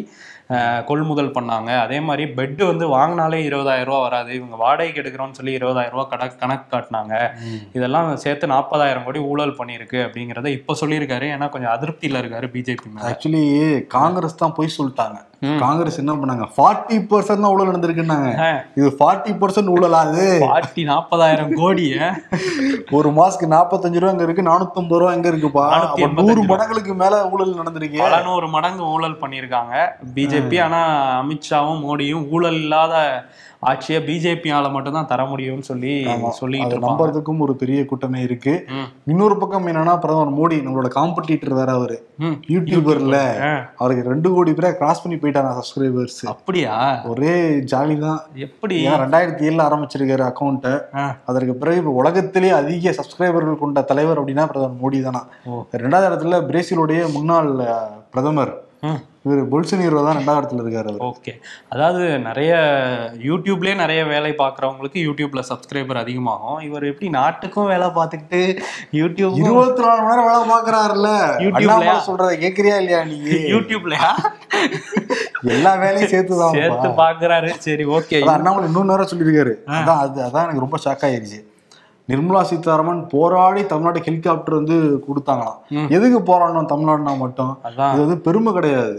[0.89, 1.69] கொள்முதல் பண்ணாங்க.
[1.83, 4.31] அதே மாதிரி பெட்டு வந்து வாங்கினாலே இருபதாயிரம் ரூபா வராது.
[4.39, 7.13] இவங்க வாடகைக்கு எடுக்கிறோம்னு சொல்லி இருபதாயிரம் ரூபா கணக்கு கணக்கு காட்டினாங்க.
[7.77, 11.27] இதெல்லாம் சேர்த்து நாற்பதாயிரம் கோடி ஊழல் பண்ணியிருக்கு அப்படிங்கிறத இப்போ சொல்லியிருக்காரு.
[11.37, 13.45] ஏன்னா கொஞ்சம் அதிருப்தியில இருக்காரு பிஜேபி ஆக்சுவலி
[13.97, 15.17] காங்கிரஸ் தான் போய் சொல்லிட்டாங்க.
[15.63, 16.45] காங்கிரஸ் என்ன பண்ணாங்க?
[16.55, 18.29] ஃபார்ட்டி பர்சன்ட் தான் ஊழல் நடந்திருக்குன்னாங்க.
[18.79, 21.87] இது ஃபார்ட்டி பர்சன்ட் ஊழலாது பாட்டி நாற்பதாயிரம் கோடி?
[22.97, 25.65] ஒரு மாசத்துக்கு நாற்பத்தஞ்சு ரூபா இங்க இருக்கு நானூத்தம்பது ரூபா எங்க இருக்குப்பா.
[25.73, 26.43] நானூத்தி நூறு.
[26.53, 28.01] மடங்களுக்கு மேல ஊழல் நடந்திருக்கு.
[28.05, 29.73] பல நூறு மடங்கு ஊழல் பண்ணியிருக்காங்க.
[30.17, 30.81] பிஜேபி ஆனா
[31.23, 32.95] அமித்ஷாவும் மோடியும் ஊழல் இல்லாத
[33.69, 35.93] ஆட்சியை பிஜேபியால மட்டும் தான் தர முடியும்னு சொல்லி.
[36.39, 38.53] சொல்லிட்டு நம்புறதுக்கும் ஒரு பெரிய கூட்டமே இருக்கு.
[39.11, 41.97] இன்னொரு பக்கம் என்னன்னா பிரதமர் மோடி நம்மளோட காம்படிட்டர் வேற அவரு.
[42.53, 43.17] யூடியூபர்ல
[43.81, 46.75] அவருக்கு ரெண்டு கோடி பேரை கிராஸ் பண்ணி போயிட்டாங்க சப்ஸ்கிரைபர்ஸ் அப்படியா?
[47.11, 47.33] ஒரே
[47.73, 48.21] ஜாலி தான்.
[48.47, 48.77] எப்படி?
[49.03, 50.75] ரெண்டாயிரத்தி ஏழுல ஆரம்பிச்சிருக்காரு அக்கௌண்ட்டை
[51.31, 55.23] அதற்கு பிறகு இப்ப உலகத்திலே அதிக சப்ஸ்கிரைபர்கள் கொண்ட தலைவர் அப்படின்னா பிரதமர் மோடி தானா.
[55.83, 57.51] ரெண்டாவது இடத்துல பிரேசிலுடைய முன்னாள்
[58.15, 58.55] பிரதமர்.
[59.25, 61.31] இவர் பொல்சனீரோ தான் ரெண்டாவது இடத்துல இருக்காரு ஓகே.
[61.69, 62.51] அதாவது நிறைய
[63.27, 66.59] யூடியூப்லயே நிறைய வேலை பார்க்குறவங்களுக்கு யூடியூப்ல சப்ஸ்கிரைபர் அதிகமாகும்.
[66.59, 68.41] இவர் எப்படி நாட்டுக்கும் வேலை பார்த்துக்கிட்டு
[68.99, 71.09] யூடியூப் இருபத்தி நாலு மணி நேரம் வேலை பாக்குறாருல்ல
[71.45, 71.77] யூடியூப்லயா?
[71.77, 73.17] அண்ணாமலை சொல்றத கேக்குறியா இல்லையா நீ?
[73.53, 74.11] யூடியூப்லயா?
[75.55, 78.19] எல்லா வேலையும் சேர்த்துதான் சேர்த்து பாக்குறாரு சரி ஓகே.
[78.35, 79.55] அண்ணாமலை இன்னொரு நேரம் சொல்லியிருக்காரு.
[79.79, 81.39] அதான் அது அதான் எனக்கு ரொம்ப ஷாக் ஆயிருச்சு.
[82.11, 85.59] நிர்மலா சீதாராமன் போராடி தமிழ்நாடு ஹெலிகாப்டர் வந்து கொடுத்தாங்களாம்.
[85.95, 87.53] எதுக்கு போராடணும் தமிழ்நாடுனா மட்டும்?
[87.93, 88.95] இது வந்து பெருமை கிடையாது.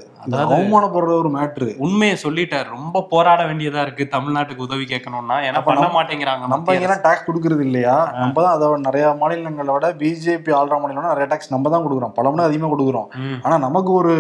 [0.55, 2.73] அவமானப்படுற ஒரு மேட்ரு உண்மையை சொல்லிட்டார்.
[2.77, 5.37] ரொம்ப போராட வேண்டியதா இருக்கு தமிழ்நாட்டுக்கு உதவி கேட்கணும்னா.
[5.49, 7.95] ஏன்னா பண்ண மாட்டேங்கிறாங்க நம்ம இங்கெல்லாம் டாக்ஸ் கொடுக்கறது இல்லையா?
[8.23, 12.17] நம்ம தான் அதை நிறைய மாநிலங்களை விட பிஜேபி ஆள்ற மாநிலம் நிறைய டாக்ஸ் நம்ம தான் கொடுக்குறோம்.
[12.19, 13.09] பல மணி அதிகமாக கொடுக்குறோம்
[13.45, 14.17] ஆனா நமக்கு ஒரு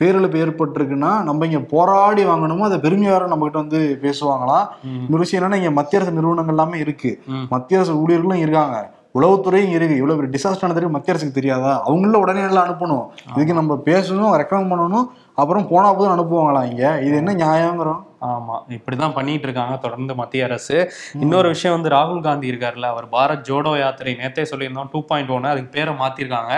[0.00, 5.54] பேரிழப்பு ஏற்பட்டிருக்குன்னா நம்ம இங்க போராடி வாங்கணுமோ அதை பெருமையார நம்ம கிட்ட வந்து பேசுவாங்களாம் இன்னொரு விஷயம் என்னன்னா
[5.54, 7.22] இங்க மத்திய அரசு நிறுவனங்கள் எல்லாமே இருக்கு.
[7.48, 8.90] மத்திய அரசு ஊழியர்களும் இருக்காங்க.
[9.14, 9.96] உளவுத்துறையும் இருக்கு.
[9.96, 11.72] இவ்வளவு பெரிய டிசாஸ்டர் நடந்திருக்கு மத்திய அரசுக்கு தெரியாதா?
[11.86, 13.06] அவங்கள உடனே எல்லாம் அனுப்பணும்.
[13.34, 15.06] இதுக்கு நம்ம பேசணும் ரெக்கமெண்ட் பண்ணணும்.
[15.34, 17.02] அப்புறம் போனா போதும் அனுப்புவாங்களாம் இங்க?
[17.02, 18.00] இது என்ன நியாயங்கிறோம்.
[18.28, 20.76] ஆமா இப்படிதான் பண்ணிட்டு இருக்காங்க தொடர்ந்து மத்திய அரசு.
[21.20, 25.52] இன்னொரு விஷயம் வந்து ராகுல் காந்தி இருக்காருல்ல அவர் பாரத் ஜோடோ யாத்திரை நேத்தே சொல்லியிருந்தோம் டூ பாயிண்ட் ஒன்னு
[25.52, 26.54] அதுக்கு பேரை மாத்திருக்காங்க.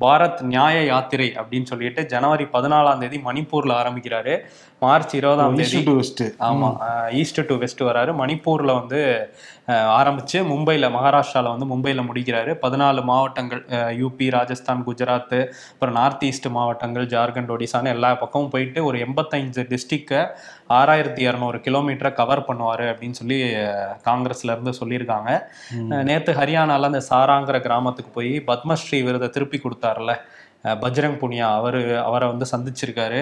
[0.00, 4.36] பாரத் நியாய யாத்திரை அப்படின்னு சொல்லிட்டு ஜனவரி பதினாலாம் தேதி மணிப்பூர்ல ஆரம்பிக்கிறாரு.
[4.84, 6.68] மார்ச் இருபதாம் தேதி டு வெஸ்ட் ஆமா
[7.20, 8.12] ஈஸ்ட் டு வெஸ்ட் வராரு.
[8.22, 9.00] மணிப்பூர்ல வந்து
[9.98, 12.52] ஆரம்பிச்சு மும்பைல மகாராஷ்டிரால வந்து மும்பைல முடிக்கிறாரு.
[12.62, 13.62] பதினாலு மாவட்டங்கள்
[14.00, 15.36] யூபி ராஜஸ்தான் குஜராத்
[15.72, 20.22] அப்புறம் நார்த் ஈஸ்ட் மாவட்டங்கள் ஜார்க்கண்ட் ஒடிசான்னு எல்லா பக்கமும் போயிட்டு ஒரு எண்பத்தைந்து டிஸ்ட்ரிக்டை
[20.70, 25.30] ஆறாயிரத்தி இரநூறு கிலோமீட்டரை கவர் பண்ணுவாரு அப்படின்னு சொல்லி அஹ், காங்கிரஸ்ல இருந்து சொல்லியிருக்காங்க.
[25.92, 30.14] அஹ், நேத்து ஹரியானால அந்த சாராங்கிற கிராமத்துக்கு போய் பத்மஸ்ரீ விருதை திருப்பி கொடுத்தாருல
[30.80, 33.20] பஜ்ரங் புனியா அவர் அவரை வந்து சந்திச்சிருக்காரு.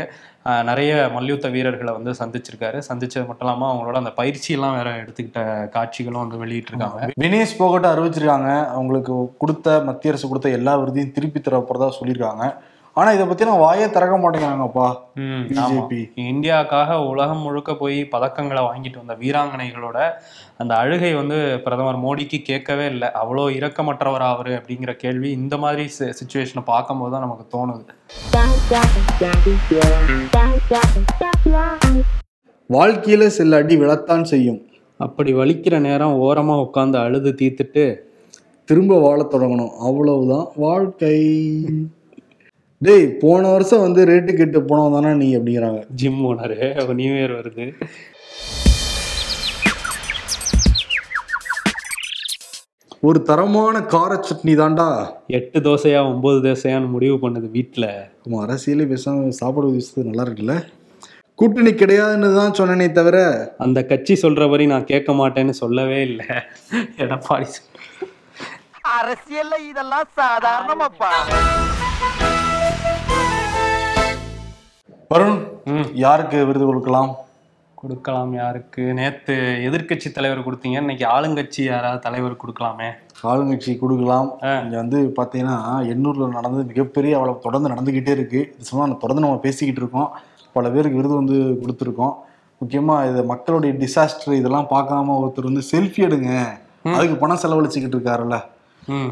[0.62, 2.78] நிறைய மல்யுத்த வீரர்களை வந்து சந்திச்சிருக்காரு.
[2.88, 7.00] சந்திச்சது மட்டும் இல்லாம அவங்களோட அந்த பயிற்சியெல்லாம் வேற எடுத்துக்கிட்ட காட்சிகளும் வந்து வெளியிட்டிருக்காங்க.
[7.20, 8.48] வினேஷ் போகட்ட அறிவிச்சிருக்காங்க.
[8.72, 12.44] அவங்களுக்கு கொடுத்த மத்திய அரசு கொடுத்த எல்லா விருதையும் திருப்பி தர போறதா சொல்லியிருக்காங்க.
[12.98, 14.86] ஆனா இதை பத்தி நான் வாயே திறக்க மாட்டேங்கிறாங்கப்பா.
[15.48, 15.98] பிஜேபி.
[16.30, 19.98] இந்தியாவுக்காக உலகம் முழுக்க போய் பதக்கங்களை வாங்கிட்டு வந்த வீராங்கனைகளோட
[20.56, 23.08] அந்த அழுகை வந்து பிரதமர் மோடிக்கு கேட்கவே இல்லை.
[23.22, 27.92] அவ்வளோ இரக்கமற்றவர் அவரு அப்படிங்கிற கேள்வி இந்த மாதிரி சுச்சுவேஷனை பார்க்கும்போது தான் நமக்கு தோணுது.
[32.70, 34.60] வாழ்க்கையில சில அடி விழத்தான் செய்யும்.
[34.96, 37.84] அப்படி வலிக்கிற நேரம் ஓரமா உட்காந்து அழுது தீர்த்துட்டு
[38.64, 39.76] திரும்ப வாழத் தொடங்கணும்.
[39.88, 41.16] அவ்வளவுதான் வாழ்க்கை.
[42.86, 45.80] டேய் போன வருஷம் வந்து ரேட்டு கெட்டு போனவன் தானே நீ அப்படிங்கிறாங்க.
[46.00, 46.56] ஜிம் ஓனரு
[46.98, 47.64] நியூ இயர் வருது.
[53.08, 54.86] ஒரு தரமான கார சட்னி தாண்டா
[55.38, 57.86] எட்டு தோசையா ஒன்பது தோசையான்னு முடிவு பண்ணுது வீட்டுல
[58.22, 60.56] நம்ம அரசியலே பேசாம சாப்பாடு விஷயத்து நல்லா இருக்குல்ல?
[61.38, 63.16] கூட்டணி கிடையாதுன்னு தான் சொன்னனே தவிர
[63.66, 66.28] அந்த கட்சி சொல்றபடி நான் கேட்க மாட்டேன்னு சொல்லவே இல்லை.
[67.04, 67.48] எடப்பாடி
[68.98, 71.12] அரசியல்ல இதெல்லாம் சாதாரணமாப்பா.
[75.12, 75.36] வருண்.
[76.02, 77.10] யாருக்கு விருது கொடுக்கலாம்?
[77.80, 78.82] கொடுக்கலாம் யாருக்கு?
[78.98, 79.34] நேத்து
[79.66, 82.88] எதிர்க்கட்சி தலைவர் கொடுத்தீங்க இன்னைக்கு ஆளுங்கட்சி யாராவது தலைவர் கொடுக்கலாமே?
[83.30, 84.28] ஆளுங்கட்சி கொடுக்கலாம்.
[84.64, 85.56] இங்க வந்து பாத்தீங்கன்னா
[85.92, 88.40] எண்ணூர்ல நடந்தது மிகப்பெரிய அவ்வளவு தொடர்ந்து நடந்துகிட்டே இருக்கு.
[88.54, 90.10] இது சும்மா தொடர்ந்து நம்ம பேசிக்கிட்டு இருக்கோம்.
[90.56, 92.14] பல பேருக்கு விருது வந்து கொடுத்துருக்கோம்.
[92.62, 96.32] முக்கியமா இது மக்களுடைய டிசாஸ்டர் இதெல்லாம் பார்க்காம ஒருத்தர் வந்து செல்ஃபி எடுங்க.
[96.96, 98.38] அதுக்கு பணம் செலவழிச்சுக்கிட்டு இருக்காருல்ல.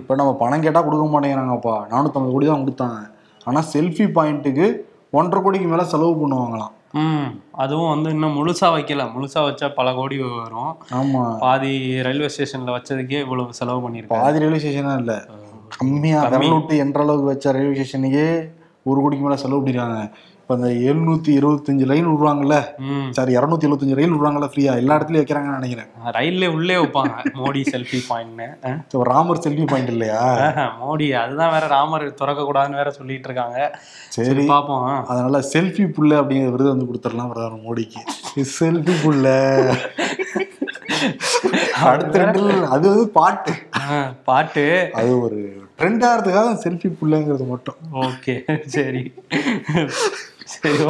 [0.00, 1.78] இப்போ நம்ம பணம் கேட்டா கொடுக்க மாட்டேங்கிறாங்கப்பா.
[1.94, 3.00] நானூற்றம்பது கோடி தான் கொடுத்தாங்க.
[3.48, 4.68] ஆனா செல்ஃபி பாயிண்ட்டுக்கு
[5.16, 6.72] ஒன்றரை கோடிக்கு மேல செலவு பண்ணுவாங்களாம்.
[6.92, 9.04] ம் அதுவும் வந்து இன்னும் முழுசா வைக்கல.
[9.14, 10.72] முழுசா வச்சா பல கோடி வரும்.
[11.00, 11.22] ஆமா.
[11.38, 14.24] பாதி ரயில்வே ஸ்டேஷன்ல வச்சதுக்கே இவ்வளவு செலவு பண்ணியிருக்காங்க.
[14.24, 15.14] பாதி ரயில்வே ஸ்டேஷனா இல்ல.
[15.76, 16.20] கம்மியா
[16.54, 18.26] விட்டு என்ற அளவுக்கு வச்ச ரயில்வே ஸ்டேஷனுக்கே
[18.82, 20.00] ஒரு கோடிக்கு மேல செலவு பண்ணிருக்காங்க.
[20.48, 22.56] இப்ப அந்த எழுநூத்தி இருபத்தஞ்சு லைன் விடுவாங்கல்ல?
[23.16, 25.88] சாரி இரநூத்தி எழுபத்தஞ்சு ரயில் விடுறாங்கல்ல ஃப்ரீயா எல்லா இடத்துலயும் வைக்கிறாங்கன்னு நினைக்கிறேன்.
[26.16, 27.14] ரயில்ல உள்ளே வைப்பாங்க.
[27.38, 30.20] மோடி செல்ஃபி பாயிண்ட்னு ராமர் செல்ஃபி பாயிண்ட் இல்லையா?
[30.82, 33.58] மோடி அதுதான் வேற ராமர் திறக்க கூடாதுன்னு வேற சொல்லிட்டு இருக்காங்க.
[34.16, 34.46] சரி.
[34.52, 35.04] பாப்போம்.
[35.04, 38.02] அதனால செல்ஃபி புள்ள அப்படிங்கிற விருது வந்து கொடுத்துடலாம் பிரதமர் மோடிக்கு.
[38.58, 39.26] செல்ஃபி புள்ள
[41.86, 42.40] அடுத்த ரெண்டு
[42.74, 43.52] அது வந்து பாட்டு.
[44.24, 44.64] பாட்டு.
[45.00, 45.40] அது ஒரு
[45.78, 47.76] ட்ரெண்ட் ஆகிறதுக்காக செல்ஃபி புள்ளங்கிறது மட்டும்.
[48.06, 48.36] ஓகே
[48.76, 49.02] சரி.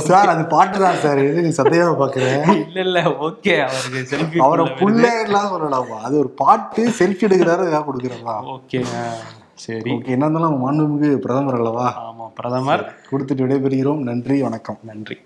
[0.06, 3.54] சரி அது பாட்டு தான் சார் எது சத்தையாவை பாக்குறேன் இல்ல இல்ல ஓகே.
[3.66, 8.80] அவருக்கு செல்ஃபி அவரை புள்ளலாம் சொல்லலாமா அது ஒரு பாட்டு செல்ஃபி எடுக்கிறாரு அதுக்காக கொடுக்குறதா ஓகே
[9.58, 9.90] சரி.
[9.92, 11.86] ஓகே என்ன இருந்தாலும் மாண்புமிகு பிரதமர் அல்லவா?
[12.02, 12.82] ஆமா பிரதமர்.
[13.10, 14.02] கொடுத்துட்டு விடைபெறுகிறோம்.
[14.02, 14.78] நன்றி வணக்கம்.
[14.82, 15.16] நன்றி.